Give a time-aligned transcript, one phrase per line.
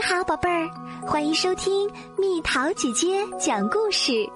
[0.00, 0.66] 你好，宝贝儿，
[1.06, 4.26] 欢迎收听蜜桃姐姐讲故事。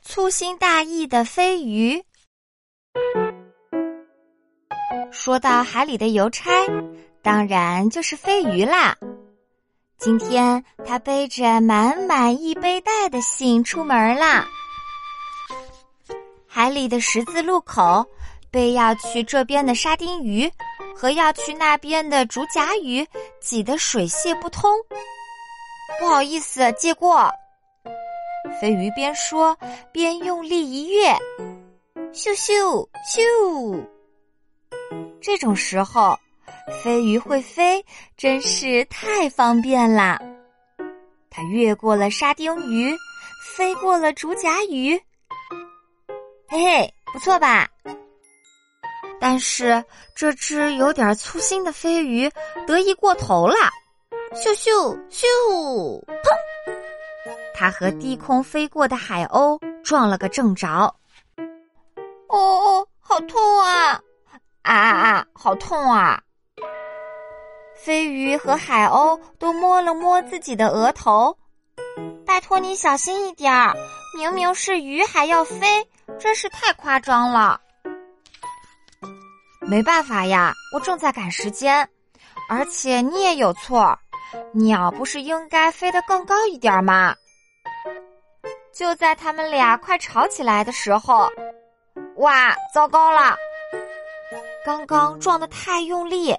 [0.00, 2.00] 粗心大意的飞鱼。
[5.10, 6.52] 说到海里的邮差，
[7.20, 8.96] 当然就是飞鱼啦。
[9.98, 14.46] 今天他背着满满一背带的信出门啦。
[16.46, 18.06] 海里的十字路口，
[18.52, 20.48] 被要去这边的沙丁鱼。
[20.94, 23.06] 和要去那边的竹夹鱼
[23.40, 24.70] 挤得水泄不通，
[25.98, 27.30] 不好意思，借过。
[28.60, 29.56] 飞鱼边说
[29.92, 31.16] 边用力一跃，
[32.12, 33.86] 咻咻咻。
[35.20, 36.18] 这种时候，
[36.82, 37.84] 飞鱼会飞，
[38.16, 40.20] 真是太方便啦。
[41.30, 42.96] 它越过了沙丁鱼，
[43.54, 45.00] 飞过了竹夹鱼，
[46.48, 47.68] 嘿嘿，不错吧？
[49.30, 52.28] 但是这只有点粗心的飞鱼
[52.66, 53.54] 得意过头了，
[54.34, 55.24] 咻咻咻！
[56.04, 56.76] 砰！
[57.54, 60.68] 它和低空飞过的海鸥撞了个正着。
[62.26, 64.00] 哦哦，好痛啊！
[64.62, 66.20] 啊啊啊，好痛啊！
[67.76, 71.38] 飞鱼和海鸥都摸了摸自己的额头，
[72.26, 73.76] 拜托你小心一点儿，
[74.18, 75.86] 明明是鱼还要飞，
[76.18, 77.60] 真是太夸张了。
[79.70, 81.88] 没办法呀，我正在赶时间，
[82.48, 83.96] 而且你也有错，
[84.52, 87.14] 鸟不是应该飞得更高一点吗？
[88.72, 91.30] 就在他们俩快吵起来的时候，
[92.16, 93.36] 哇，糟糕了！
[94.66, 96.34] 刚刚撞得太用力，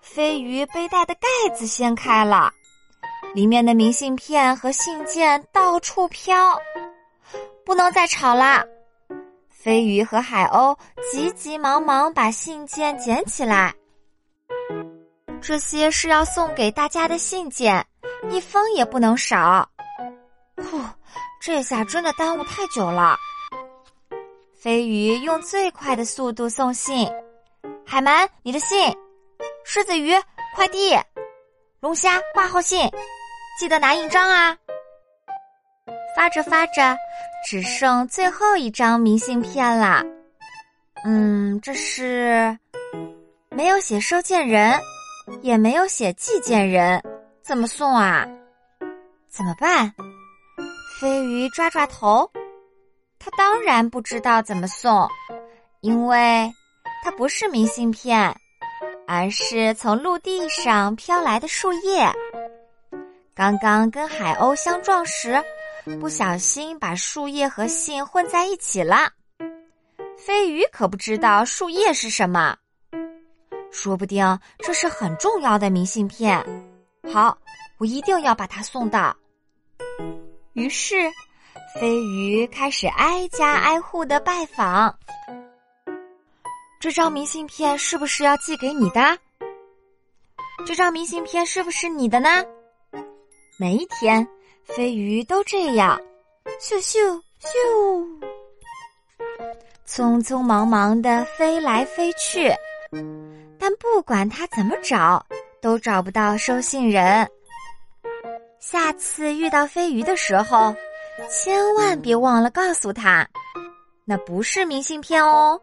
[0.00, 2.50] 飞鱼背带的盖子掀开了，
[3.34, 6.58] 里面的明信片和信件到处飘，
[7.66, 8.64] 不能再吵了。
[9.62, 10.76] 飞鱼和海鸥
[11.12, 13.72] 急急忙忙把信件捡起来，
[15.40, 17.86] 这些是要送给大家的信件，
[18.28, 19.68] 一封也不能少。
[20.56, 20.80] 呼，
[21.40, 23.16] 这下真的耽误太久了。
[24.56, 27.08] 飞鱼用最快的速度送信，
[27.86, 28.92] 海鳗，你的信；
[29.64, 30.12] 狮子鱼，
[30.56, 31.00] 快递；
[31.78, 32.90] 龙虾，挂号信，
[33.60, 34.56] 记得拿印章啊。
[36.16, 36.96] 发着发着。
[37.44, 40.04] 只剩最后一张明信片啦，
[41.04, 42.56] 嗯，这是
[43.50, 44.80] 没有写收件人，
[45.40, 47.02] 也没有写寄件人，
[47.42, 48.26] 怎么送啊？
[49.28, 49.92] 怎么办？
[51.00, 52.30] 飞鱼抓抓头，
[53.18, 55.08] 他当然不知道怎么送，
[55.80, 56.50] 因为
[57.02, 58.34] 它不是明信片，
[59.06, 62.08] 而是从陆地上飘来的树叶。
[63.34, 65.42] 刚刚跟海鸥相撞时。
[66.00, 69.10] 不小心把树叶和信混在一起了，
[70.16, 72.56] 飞鱼可不知道树叶是什么，
[73.70, 76.44] 说不定这是很重要的明信片。
[77.12, 77.36] 好，
[77.78, 79.16] 我一定要把它送到。
[80.52, 81.10] 于是，
[81.80, 84.96] 飞鱼开始挨家挨户的拜访。
[86.78, 89.18] 这张明信片是不是要寄给你的？
[90.64, 92.28] 这张明信片是不是你的呢？
[93.58, 94.24] 每一天。
[94.64, 96.00] 飞鱼都这样，
[96.60, 96.98] 咻咻
[97.40, 98.06] 咻，
[99.86, 102.50] 匆匆忙忙的飞来飞去，
[103.58, 105.24] 但不管他怎么找，
[105.60, 107.28] 都找不到收信人。
[108.60, 110.74] 下次遇到飞鱼的时候，
[111.28, 113.28] 千万别忘了告诉他，
[114.04, 115.60] 那不是明信片哦。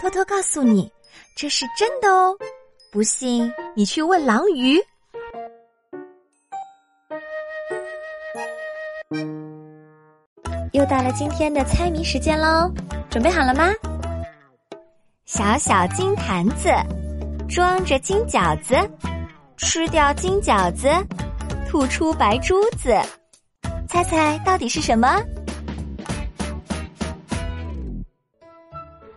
[0.00, 0.90] 偷偷告诉你，
[1.36, 2.36] 这是真的哦。
[2.90, 4.82] 不信你去问狼鱼。
[10.72, 12.70] 又到了今天的猜谜时间喽，
[13.10, 13.72] 准备好了吗？
[15.24, 16.68] 小小金坛子
[17.48, 18.76] 装着金饺子，
[19.56, 20.88] 吃掉金饺子，
[21.68, 22.96] 吐出白珠子，
[23.88, 25.20] 猜猜到底是什么？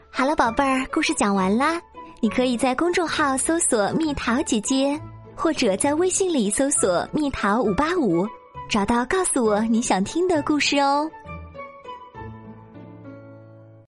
[0.10, 1.80] 好了，宝贝儿，故事讲完啦。
[2.20, 5.00] 你可以在公众号搜索“蜜桃姐姐”，
[5.36, 8.26] 或者在微信里搜索“蜜桃五八五”，
[8.70, 11.08] 找到告诉我你想听的故事哦。